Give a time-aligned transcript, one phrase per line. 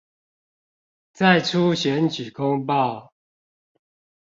[1.13, 3.11] 再出選舉公報